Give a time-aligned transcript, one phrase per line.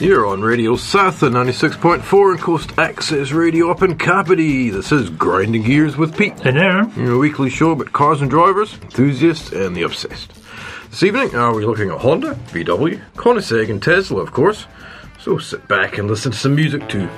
[0.00, 4.70] You're on Radio Southland 96.4 and Coast Access Radio up in Kapiti.
[4.70, 6.38] This is Grinding Gears with Pete.
[6.38, 6.88] Hey there.
[6.96, 10.32] Your weekly show about cars and drivers, enthusiasts, and the obsessed.
[10.90, 14.66] This evening, are we looking at Honda, VW, Koenigsegg, and Tesla, of course.
[15.20, 17.08] So sit back and listen to some music too.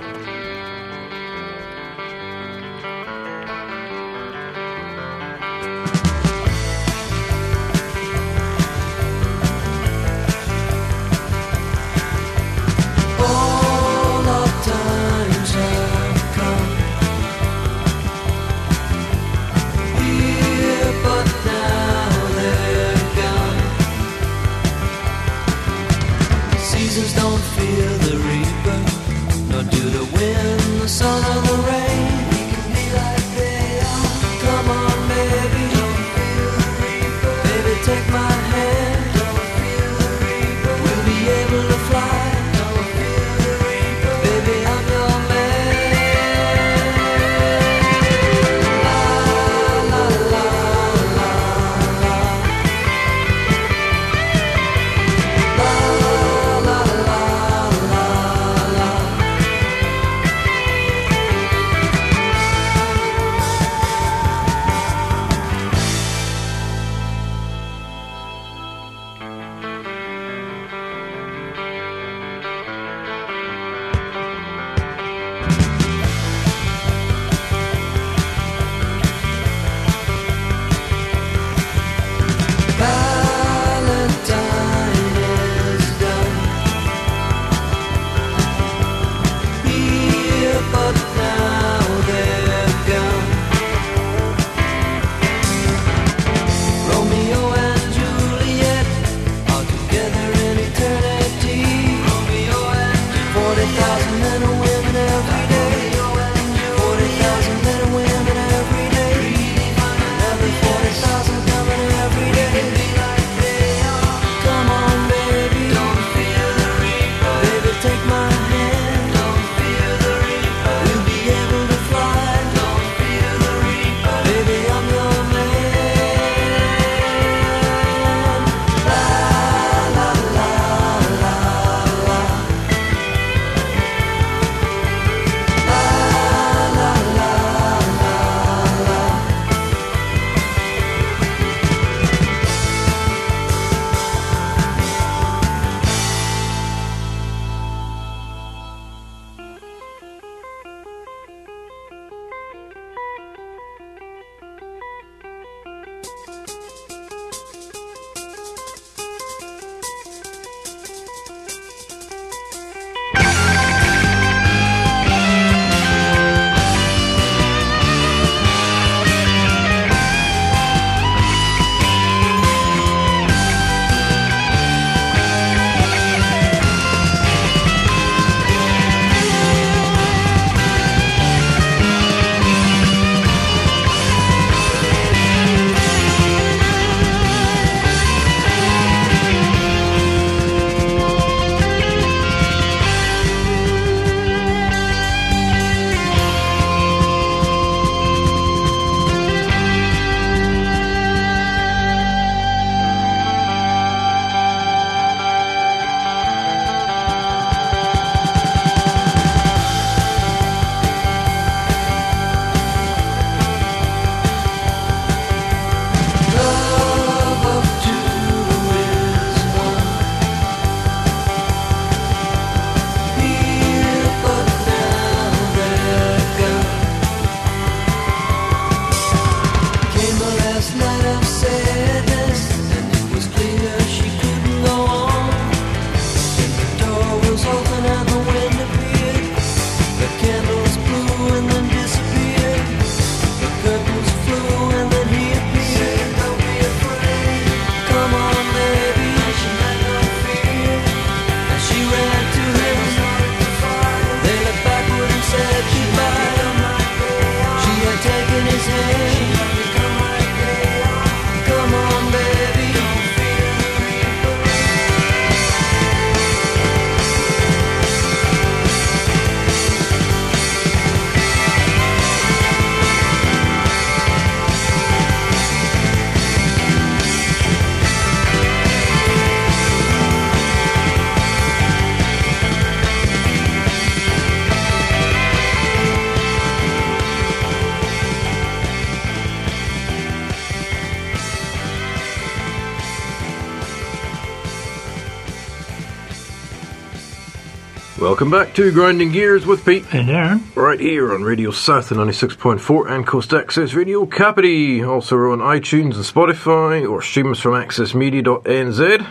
[298.10, 299.84] Welcome back to Grinding Gears with Pete.
[299.94, 304.82] And Aaron, Right here on Radio South 96.4 and Coast Access Radio Kapiti.
[304.82, 309.06] Also on iTunes and Spotify or stream us from accessmedia.nz.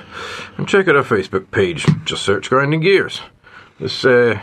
[0.58, 1.86] And check out our Facebook page.
[2.04, 3.22] Just search Grinding Gears.
[3.80, 4.42] This uh,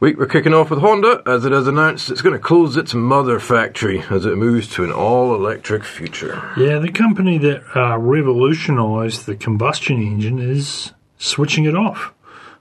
[0.00, 2.94] week we're kicking off with Honda as it has announced it's going to close its
[2.94, 6.50] mother factory as it moves to an all electric future.
[6.56, 12.14] yeah, the company that uh, revolutionised the combustion engine is switching it off.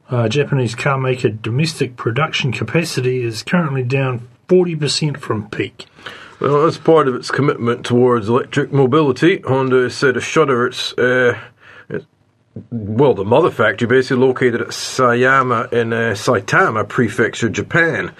[0.09, 5.85] Uh, Japanese car maker domestic production capacity is currently down 40% from peak.
[6.39, 11.39] Well, as part of its commitment towards electric mobility, Honda set to shutter its, uh,
[11.89, 12.05] it-
[12.69, 18.11] well, the mother factory basically located at Sayama in uh, Saitama Prefecture, Japan.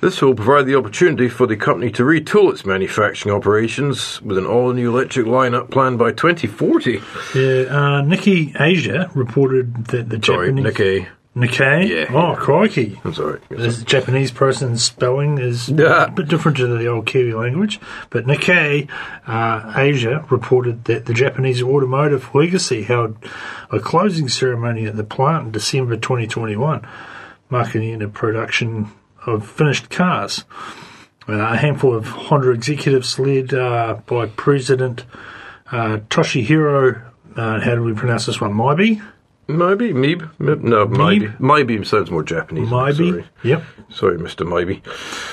[0.00, 4.46] This will provide the opportunity for the company to retool its manufacturing operations with an
[4.46, 6.92] all-new electric lineup planned by 2040.
[6.92, 11.06] Yeah, uh, Nikkei Asia reported that the Sorry, Japanese Nikkei.
[11.38, 11.88] Nikkei.
[11.88, 12.16] Yeah.
[12.16, 13.00] Oh, crikey!
[13.04, 13.40] I'm sorry.
[13.48, 16.06] This Japanese person's spelling is Yeah.
[16.06, 17.78] a bit different to the old Kiwi language.
[18.10, 18.88] But Nikkei
[19.26, 23.16] uh, Asia reported that the Japanese automotive legacy held
[23.70, 26.84] a closing ceremony at the plant in December 2021,
[27.50, 28.90] marking the end of production
[29.24, 30.44] of finished cars.
[31.28, 35.04] Uh, a handful of Honda executives led uh, by President
[35.70, 37.02] uh, Toshihiro,
[37.36, 38.54] uh, how do we pronounce this one?
[38.54, 39.00] Maibe?
[39.48, 40.30] Maybe, Meeb?
[40.38, 40.62] Meeb?
[40.62, 41.32] No, maybe.
[41.38, 42.68] Maybe sounds more Japanese.
[42.68, 42.96] Maibe?
[42.96, 43.62] Sorry, Yep.
[43.88, 44.46] sorry Mr.
[44.46, 44.82] Maybe.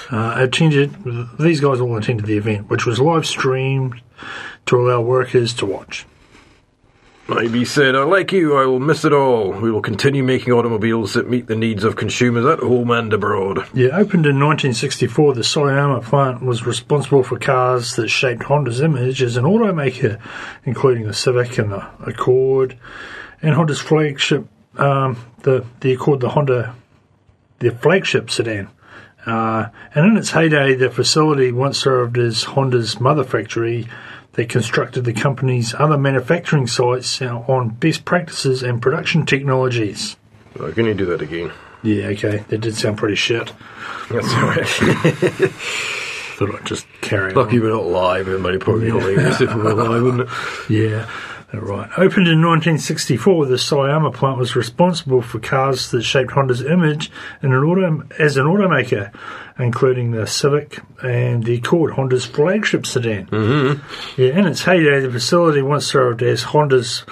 [0.09, 0.93] uh, attended.
[1.37, 4.01] These guys all attended the event, which was live streamed
[4.67, 6.05] to allow workers to watch.
[7.27, 9.51] Maybe said, "I like you, I will miss it all.
[9.51, 13.65] We will continue making automobiles that meet the needs of consumers at home and abroad.
[13.73, 19.23] Yeah, opened in 1964, the Sayama plant was responsible for cars that shaped Honda's image
[19.23, 20.19] as an automaker,
[20.65, 22.75] including the Civic and the Accord,
[23.41, 24.47] and Honda's flagship,
[24.77, 26.75] um, the the Accord, the Honda,
[27.59, 28.69] the flagship sedan.
[29.25, 33.87] Uh, and in its heyday, the facility once served as Honda's mother factory.
[34.33, 40.17] They constructed the company's other manufacturing sites on best practices and production technologies.
[40.59, 41.51] Oh, can you do that again?
[41.83, 43.51] Yeah, okay, that did sound pretty shit.
[44.09, 44.67] That's alright.
[46.37, 47.37] Thought I'd just carry on.
[47.37, 48.27] Lucky we're not live.
[48.27, 50.69] Might probably be hilarious if we were live, wouldn't it?
[50.69, 51.09] Yeah,
[51.61, 51.89] right.
[51.97, 57.11] Opened in 1964, the Sayama plant was responsible for cars that shaped Honda's image
[57.41, 59.13] in an auto, as an automaker,
[59.59, 63.27] including the Civic and the Accord, Honda's flagship sedan.
[63.27, 64.21] Mm-hmm.
[64.21, 67.05] Yeah, in its heyday, the facility once served as Honda's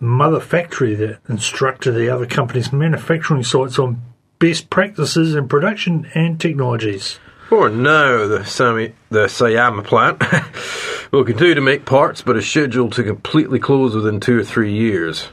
[0.00, 4.00] mother factory that instructed the other company's manufacturing sites on
[4.38, 7.18] best practices in production and technologies.
[7.48, 10.22] For now, the, Sami, the Sayama plant
[11.12, 14.74] will continue to make parts, but is scheduled to completely close within two or three
[14.74, 15.28] years.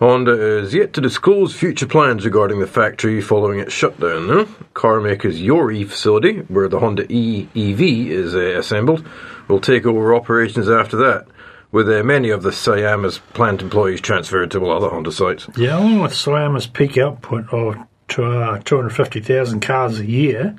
[0.00, 4.26] Honda is yet to disclose future plans regarding the factory following its shutdown.
[4.26, 4.48] Though.
[4.74, 9.08] Car maker's Yorii facility, where the Honda E EV is uh, assembled,
[9.46, 11.28] will take over operations after that,
[11.70, 15.46] with uh, many of the Sayama's plant employees transferred to other Honda sites.
[15.56, 17.76] Yeah, along with Sayama's peak output of
[18.18, 20.56] uh, 250,000 cars a year,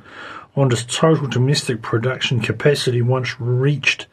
[0.57, 4.07] Honda's total domestic production capacity once reached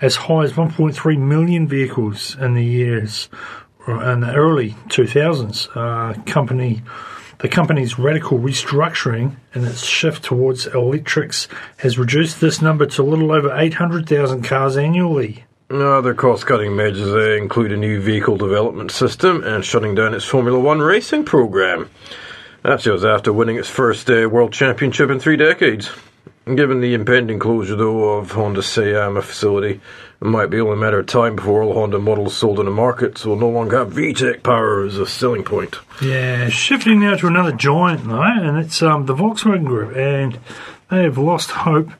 [0.00, 3.28] as high as 1.3 million vehicles in the years
[3.86, 5.68] in the early 2000s.
[5.76, 6.82] Uh, company,
[7.38, 11.46] the company's radical restructuring and its shift towards electrics
[11.76, 15.44] has reduced this number to a little over 800,000 cars annually.
[15.70, 20.58] Other cost cutting measures include a new vehicle development system and shutting down its Formula
[20.58, 21.88] One racing program.
[22.64, 25.90] That shows after winning its first uh, world championship in three decades.
[26.46, 29.82] Given the impending closure, though, of Honda's Sayama facility,
[30.22, 32.70] it might be only a matter of time before all Honda models sold in the
[32.70, 35.76] market will no longer have VTEC power as a selling point.
[36.00, 40.38] Yeah, shifting now to another giant, though, and it's um, the Volkswagen Group, and
[40.90, 41.90] they have lost hope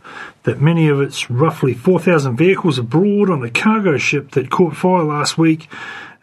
[0.45, 5.05] that many of its roughly 4,000 vehicles abroad on the cargo ship that caught fire
[5.05, 5.69] last week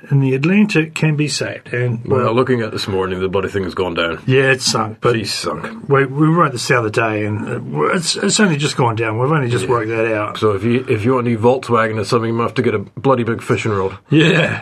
[0.10, 1.74] in the Atlantic can be saved.
[1.74, 4.22] And Well, well, looking at this morning, the bloody thing has gone down.
[4.26, 5.88] yeah, it's sunk, but He's sunk.
[5.90, 9.20] we, we wrote this the other day, and uh, it's it's only just gone down.
[9.20, 10.38] We've only just worked that out.
[10.38, 12.62] So if you if you want a new Volkswagen or something, you might have to
[12.64, 13.98] get a bloody big fishing rod.
[14.10, 14.62] Yeah,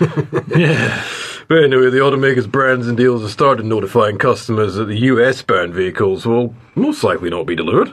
[0.56, 1.04] yeah.
[1.48, 5.74] But anyway, the automaker's brands and deals have started notifying customers that the US bound
[5.74, 7.92] vehicles will most likely not be delivered.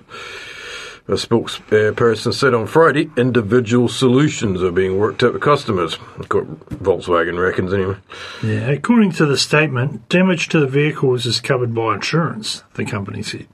[1.10, 5.96] A spokesperson said on Friday, individual solutions are being worked out with customers.
[5.96, 7.96] Volkswagen reckons, anyway.
[8.44, 13.24] Yeah, according to the statement, damage to the vehicles is covered by insurance, the company
[13.24, 13.48] said.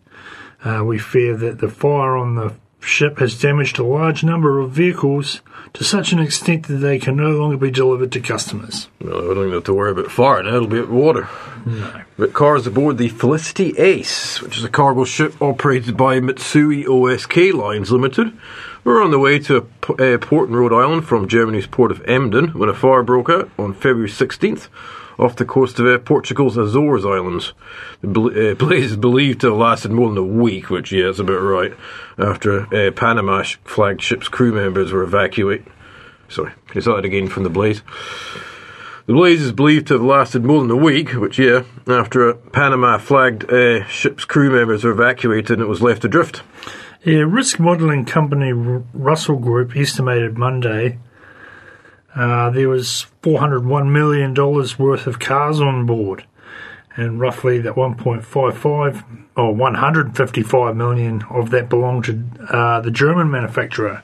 [0.64, 4.72] Uh, we fear that the fire on the ship has damaged a large number of
[4.72, 5.42] vehicles
[5.74, 8.88] to such an extent that they can no longer be delivered to customers.
[9.02, 11.28] Well, I don't have to worry about fire now, it'll be at water.
[12.18, 17.54] But cars aboard the Felicity Ace, which is a cargo ship operated by Mitsui OSK
[17.54, 18.38] Lines Limited,
[18.84, 21.90] were on the way to a p- uh, port in Rhode Island from Germany's port
[21.90, 24.68] of Emden when a fire broke out on February 16th
[25.18, 27.54] off the coast of uh, Portugal's Azores Islands.
[28.02, 31.20] The uh, blaze is believed to have lasted more than a week, which, yeah, is
[31.20, 31.74] about right,
[32.18, 35.68] after uh, Panama flagged ship's crew members were evacuated.
[36.30, 37.82] Sorry, can you start again from the blaze?
[39.06, 42.36] The blaze is believed to have lasted more than a week, which, yeah, after a
[42.36, 46.42] Panama flagged uh, ship's crew members were evacuated and it was left adrift.
[47.04, 51.00] Yeah, risk modelling company Russell Group estimated Monday
[52.16, 56.24] uh, there was $401 million worth of cars on board,
[56.96, 59.04] and roughly that 1.55
[59.36, 62.24] or 155 million of that belonged to
[62.56, 64.04] uh, the German manufacturer.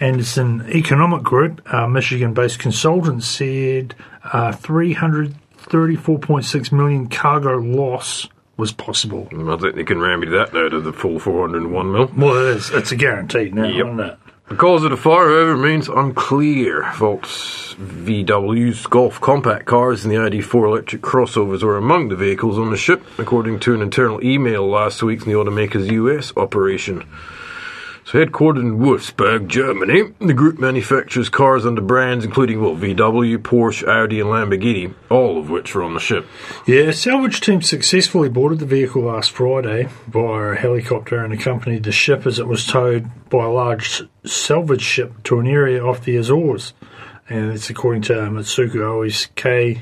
[0.00, 9.28] Anderson Economic Group, a Michigan-based consultant, said uh, 334.6 million cargo loss was possible.
[9.32, 12.08] I think they can remedy that now to the full 401 mil.
[12.16, 12.70] Well, it is.
[12.70, 13.86] It's a guarantee now, Yep.
[13.86, 14.16] isn't it?
[14.46, 16.92] The cause of the fire, however, remains unclear.
[16.96, 22.70] Volks VW's Golf compact cars and the ID4 electric crossovers were among the vehicles on
[22.70, 27.04] the ship, according to an internal email last week from the automaker's US operation.
[28.14, 34.20] Headquartered in Wolfsburg, Germany, the group manufactures cars under brands including well, VW, Porsche, Audi,
[34.20, 36.24] and Lamborghini, all of which were on the ship.
[36.64, 41.90] Yeah, salvage team successfully boarded the vehicle last Friday via a helicopter and accompanied the
[41.90, 46.14] ship as it was towed by a large salvage ship to an area off the
[46.16, 46.72] Azores.
[47.28, 49.80] And it's according to Mitsuku OSK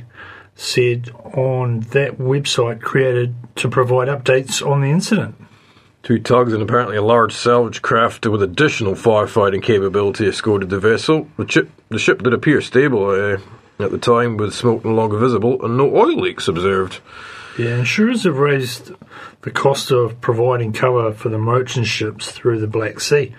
[0.55, 5.35] said on that website created to provide updates on the incident.
[6.03, 11.29] Two tugs and apparently a large salvage craft with additional firefighting capability escorted the vessel.
[11.37, 13.39] The, chip, the ship did appear stable uh,
[13.79, 17.01] at the time, with smoke no longer visible and no oil leaks observed.
[17.59, 18.93] Yeah, insurers have raised
[19.43, 23.35] the cost of providing cover for the merchant ships through the Black Sea,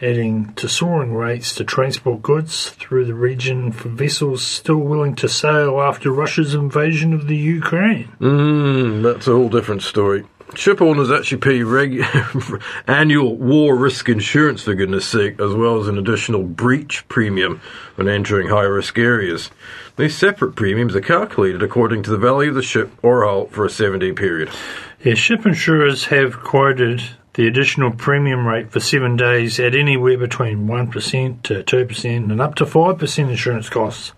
[0.00, 5.28] adding to soaring rates to transport goods through the region for vessels still willing to
[5.28, 8.08] sail after Russia's invasion of the Ukraine.
[8.20, 10.24] Mm, that's a whole different story.
[10.54, 12.04] Ship owners actually pay reg-
[12.86, 17.60] annual war risk insurance, for goodness sake, as well as an additional breach premium
[17.96, 19.50] when entering high risk areas.
[19.96, 23.64] These separate premiums are calculated according to the value of the ship or hull for
[23.64, 24.50] a seven day period.
[25.02, 27.02] Yeah, ship insurers have quoted
[27.34, 32.54] the additional premium rate for seven days at anywhere between 1% to 2% and up
[32.54, 34.12] to 5% insurance costs,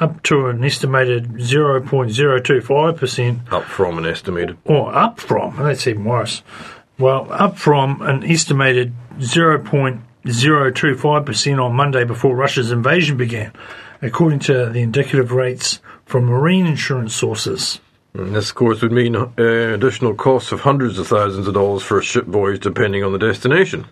[0.00, 3.52] up to an estimated 0.025%.
[3.52, 4.56] Up from an estimated.
[4.64, 6.42] or up from, that's even worse.
[6.98, 13.52] Well, up from an estimated 0.025% on Monday before Russia's invasion began,
[14.02, 17.80] according to the indicative rates from marine insurance sources.
[18.14, 21.82] And this, of course, would mean uh, additional costs of hundreds of thousands of dollars
[21.82, 23.86] for a ship voyage, depending on the destination.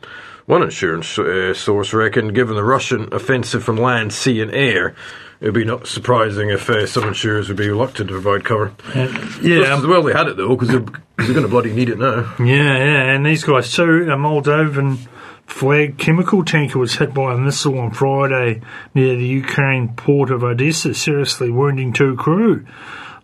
[0.46, 4.94] One insurance uh, source reckoned, given the Russian offensive from land, sea, and air,
[5.40, 8.72] it would be not surprising if uh, some insurers would be reluctant to provide cover.
[8.92, 10.84] Just yeah, as well they had it though, because they're,
[11.16, 12.34] they're going to bloody need it now.
[12.38, 13.82] yeah, yeah, and these guys too.
[13.82, 14.98] A Moldovan
[15.46, 18.60] flag chemical tanker was hit by a missile on Friday
[18.94, 22.66] near the Ukraine port of Odessa, seriously wounding two crew.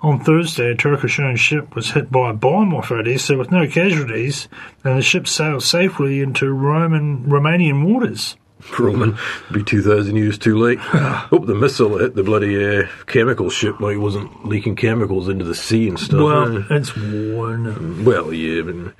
[0.00, 4.48] On Thursday, a Turkish-owned ship was hit by a bomb off Odessa with no casualties,
[4.84, 8.36] and the ship sailed safely into Roman Romanian waters.
[8.78, 9.16] Roman,
[9.52, 10.78] be 2,000 years too late.
[10.78, 15.44] Hope the missile hit the bloody uh, chemical ship like it wasn't leaking chemicals into
[15.44, 16.20] the sea and stuff.
[16.20, 16.62] Well, eh?
[16.70, 18.04] it's worn.
[18.04, 18.94] Well, yeah, but.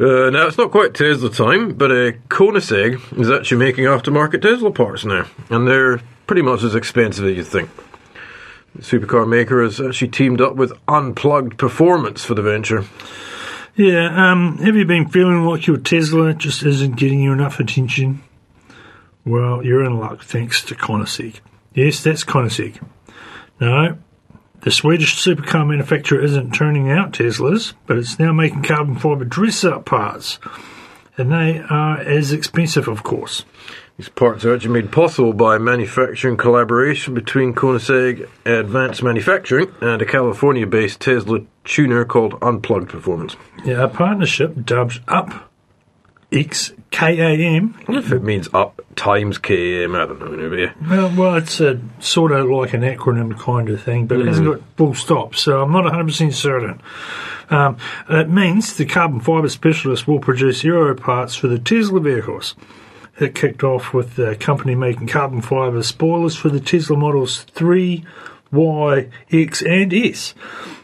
[0.00, 4.70] Uh, now, it's not quite Tesla time, but uh, Koenigsegg is actually making aftermarket Tesla
[4.70, 7.68] parts now, and they're pretty much as expensive as you think.
[8.80, 12.84] Supercar maker has actually teamed up with Unplugged Performance for the venture.
[13.74, 18.22] Yeah, um, have you been feeling like your Tesla just isn't getting you enough attention?
[19.24, 21.36] Well, you're in luck thanks to Koenigsegg.
[21.74, 22.82] Yes, that's Koenigsegg.
[23.60, 23.98] No,
[24.62, 29.84] the Swedish supercar manufacturer isn't turning out Teslas, but it's now making carbon fibre dress-up
[29.84, 30.38] parts.
[31.16, 33.44] And they are as expensive, of course.
[33.98, 40.06] These parts are actually made possible by manufacturing collaboration between Koenigsegg Advanced Manufacturing and a
[40.06, 43.34] California based Tesla tuner called Unplugged Performance.
[43.64, 45.50] Yeah, a partnership dubbed Up
[46.30, 47.76] X K A M.
[47.88, 50.72] If it means up times KM, I don't know.
[50.88, 54.46] Well, well, it's a sort of like an acronym kind of thing, but it hasn't
[54.46, 56.80] got full stops, so I'm not 100% certain.
[57.50, 57.78] Um,
[58.08, 62.54] it means the carbon fibre specialist will produce aero parts for the Tesla vehicles.
[63.20, 68.04] It kicked off with the company making carbon fibre spoilers for the Tesla models 3,
[68.52, 70.34] Y, X, and S.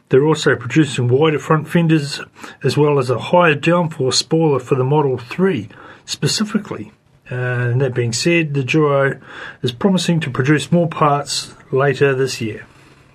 [0.09, 2.21] They're also producing wider front fenders
[2.63, 5.69] as well as a higher downforce spoiler for the Model 3
[6.05, 6.93] specifically.
[7.31, 9.21] And that being said, the Duo
[9.63, 12.67] is promising to produce more parts later this year.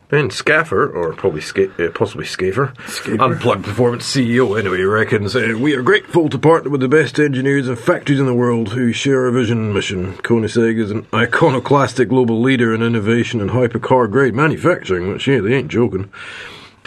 [0.10, 2.74] Ben Scaffer, or probably Sca- uh, possibly Scaffer,
[3.20, 7.68] Unplugged Performance CEO anyway, reckons uh, we are grateful to partner with the best engineers
[7.68, 10.14] and factories in the world who share our vision and mission.
[10.18, 15.54] Koenigsegg is an iconoclastic global leader in innovation and hypercar grade manufacturing, which yeah, they
[15.54, 16.12] ain't joking.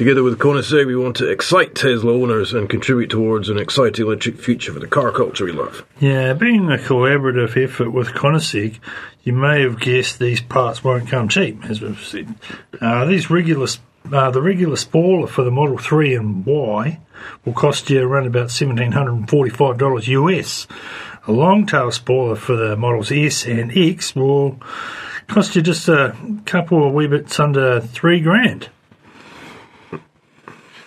[0.03, 4.37] Together with Koenigsegg, we want to excite Tesla owners and contribute towards an exciting electric
[4.37, 5.87] future for the car culture we love.
[6.01, 8.81] Yeah, being a collaborative effort with Koenigsegg,
[9.23, 12.35] you may have guessed these parts won't come cheap, as we've said.
[12.81, 13.69] Uh, these regular,
[14.13, 16.99] uh, the regular spoiler for the Model 3 and Y
[17.45, 20.67] will cost you around about $1,745 US.
[21.29, 24.61] A long tail spoiler for the Models S and X will
[25.29, 28.69] cost you just a couple of wee bits under three grand.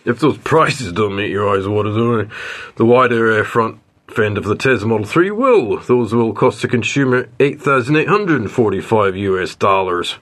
[0.05, 2.29] If those prices don't make your eyes water, though,
[2.75, 5.79] the wider front fend of the Tesla Model 3 will.
[5.79, 10.15] Those will cost the consumer 8,845 US dollars.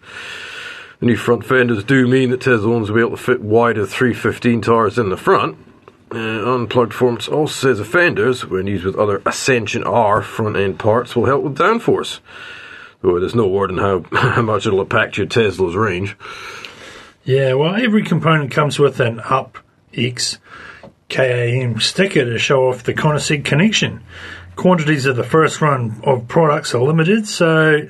[1.00, 3.86] The new front fenders do mean that Tesla owners will be able to fit wider
[3.86, 5.58] 315 tires in the front.
[6.12, 10.80] Uh, Unplugged Performance also says the fenders, when used with other Ascension R front end
[10.80, 12.20] parts, will help with downforce.
[13.02, 16.16] Though there's no word on how, how much it'll impact your Tesla's range.
[17.26, 19.58] Yeah, well, every component comes with an up
[19.96, 20.40] X
[21.10, 24.04] KAM sticker to show off the Koenigsegg connection.
[24.56, 27.82] Quantities of the first run of products are limited, so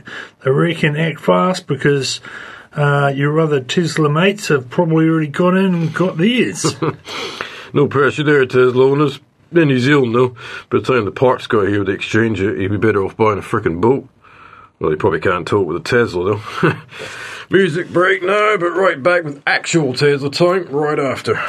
[0.43, 2.21] they reckon act fast because
[2.73, 6.75] uh, your other Tesla mates have probably already got in and got theirs.
[7.73, 9.19] No pressure there, Tesla owners.
[9.51, 10.29] In New Zealand, though,
[10.69, 13.37] by the time the parts got here to exchange it, you'd be better off buying
[13.37, 14.07] a frickin' boat.
[14.79, 16.73] Well, you probably can't tow it with a Tesla, though.
[17.49, 21.39] Music break now, but right back with actual Tesla time right after.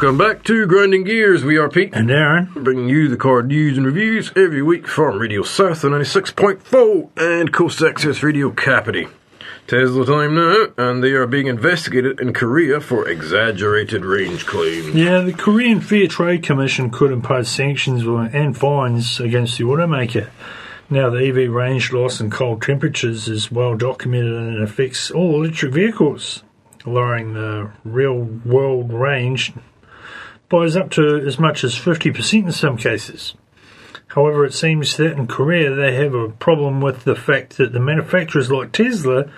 [0.00, 1.42] Welcome back to Grinding Gears.
[1.42, 5.18] We are Pete, And Aaron, bringing you the car news and reviews every week from
[5.18, 9.08] Radio South on 96.4 and Coast Access Radio Kapiti.
[9.66, 14.94] Tesla time now, and they are being investigated in Korea for exaggerated range claims.
[14.94, 20.30] yeah, the Korean Fair Trade Commission could impose sanctions and fines against the automaker.
[20.88, 25.42] Now, the EV range loss in cold temperatures is well documented and it affects all
[25.42, 26.44] electric vehicles,
[26.86, 29.52] lowering the real world range
[30.48, 33.34] by as up to as much as 50% in some cases.
[34.08, 37.80] However, it seems that in Korea they have a problem with the fact that the
[37.80, 39.30] manufacturers like Tesla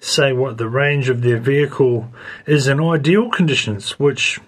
[0.00, 2.08] say what the range of their vehicle
[2.46, 4.40] is in ideal conditions, which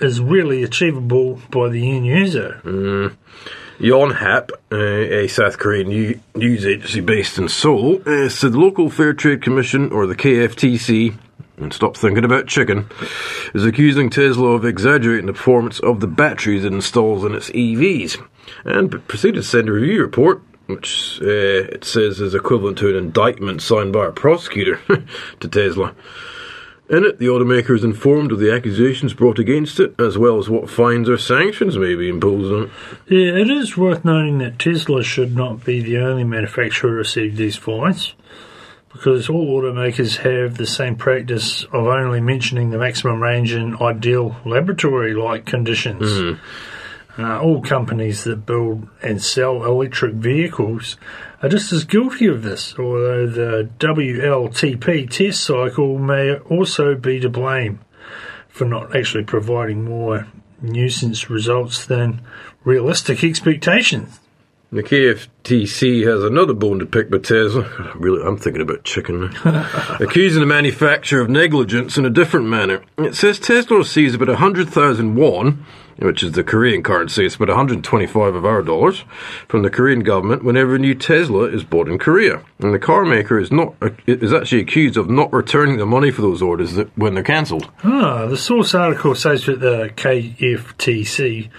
[0.00, 2.60] is really achievable by the end user.
[3.78, 9.12] Yonhap, uh, a South Korean news agency based in Seoul, uh, said the local Fair
[9.12, 11.14] Trade Commission, or the KFTC,
[11.56, 12.88] and stop thinking about chicken,
[13.54, 18.22] is accusing Tesla of exaggerating the performance of the batteries it installs in its EVs,
[18.64, 22.96] and proceeded to send a review report, which uh, it says is equivalent to an
[22.96, 24.80] indictment signed by a prosecutor
[25.40, 25.94] to Tesla.
[26.88, 30.48] In it, the automaker is informed of the accusations brought against it, as well as
[30.48, 32.70] what fines or sanctions may be imposed on it.
[33.08, 37.36] Yeah, it is worth noting that Tesla should not be the only manufacturer to receive
[37.36, 38.14] these fines,
[38.96, 44.36] because all automakers have the same practice of only mentioning the maximum range in ideal
[44.44, 46.02] laboratory-like conditions.
[47.18, 50.96] Uh, all companies that build and sell electric vehicles
[51.42, 57.28] are just as guilty of this, although the WLTP test cycle may also be to
[57.28, 57.80] blame
[58.48, 60.26] for not actually providing more
[60.60, 62.20] nuisance results than
[62.64, 64.20] realistic expectations.
[64.72, 67.92] The KFTC has another bone to pick with Tesla.
[67.96, 69.24] Really, I'm thinking about chicken.
[70.00, 72.82] Accusing the manufacturer of negligence in a different manner.
[72.98, 75.64] It says Tesla receives about 100,000 won,
[75.98, 79.04] which is the Korean currency, it's about 125 of our dollars,
[79.48, 82.42] from the Korean government whenever a new Tesla is bought in Korea.
[82.58, 83.74] And the car maker is not
[84.06, 87.70] is actually accused of not returning the money for those orders that, when they're cancelled.
[87.84, 91.50] Ah, the source article says that the KFTC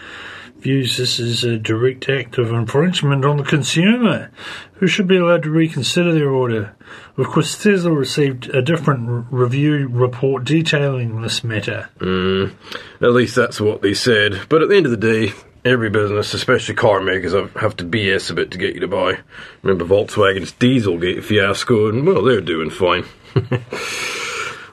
[0.67, 4.29] views this as a direct act of infringement on the consumer,
[4.73, 6.75] who should be allowed to reconsider their order.
[7.15, 11.87] Of course, Tesla received a different r- review report detailing this matter.
[11.99, 12.53] Mm,
[12.99, 14.41] at least that's what they said.
[14.49, 15.31] But at the end of the day,
[15.63, 18.89] every business, especially car makers, have, have to BS a bit to get you to
[18.89, 19.19] buy.
[19.61, 23.05] Remember Volkswagen's Dieselgate fiasco, and well, they're doing fine.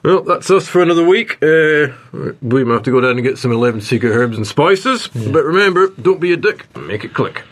[0.05, 1.41] well, that's us for another week.
[1.41, 1.87] Uh,
[2.41, 5.07] we might have to go down and get some 11 secret herbs and spices.
[5.07, 7.43] But remember, don't be a dick, make it click.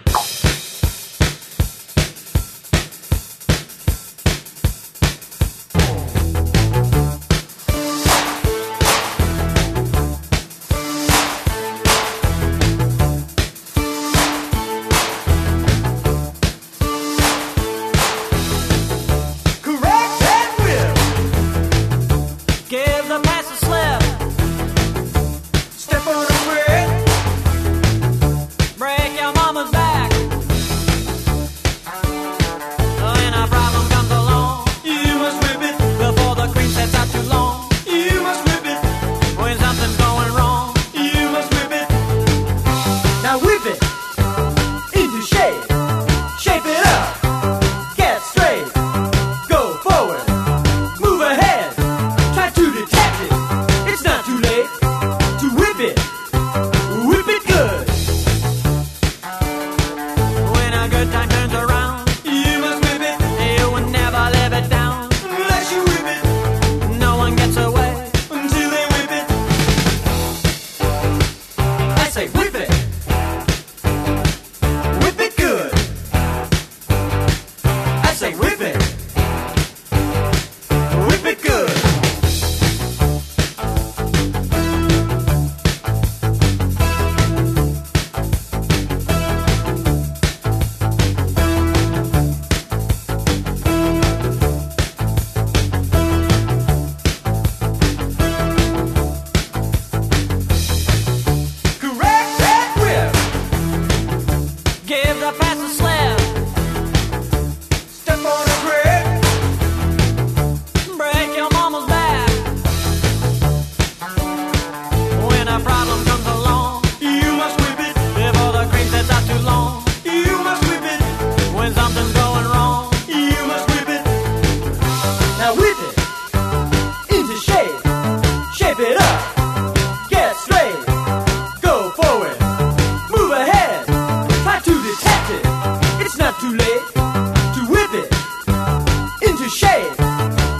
[139.53, 139.93] shape,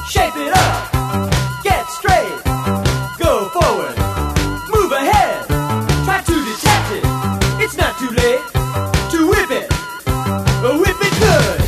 [0.08, 0.91] shape it up,
[1.63, 2.43] get straight,
[3.17, 3.97] go forward,
[4.69, 5.47] move ahead,
[6.06, 7.03] try to detach it.
[7.63, 8.39] It's not too late
[9.12, 9.67] to whip it,
[10.79, 11.60] whip it good.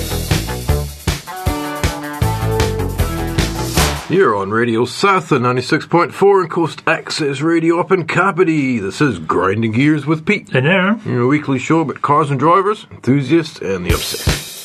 [4.15, 8.77] You're on Radio South at 96.4 and Coast Access Radio up in Kapiti.
[8.77, 10.53] This is Grinding Gears with Pete.
[10.53, 11.01] And Aaron.
[11.03, 14.64] Your weekly show about cars and drivers, enthusiasts, and the obsessed.